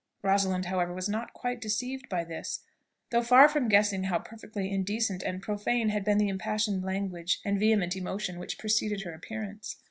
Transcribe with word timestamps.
Rosalind, 0.23 0.65
however, 0.65 0.95
was 0.95 1.07
not 1.07 1.31
quite 1.31 1.61
deceived 1.61 2.09
by 2.09 2.23
this, 2.23 2.61
though 3.11 3.21
far 3.21 3.47
from 3.47 3.69
guessing 3.69 4.05
how 4.05 4.17
perfectly 4.17 4.71
indecent 4.71 5.21
and 5.21 5.43
profane 5.43 5.89
had 5.89 6.03
been 6.03 6.17
the 6.17 6.27
impassioned 6.27 6.83
language 6.83 7.39
and 7.45 7.59
vehement 7.59 7.95
emotion 7.95 8.39
which 8.39 8.57
preceded 8.57 9.03
her 9.03 9.13
appearance. 9.13 9.75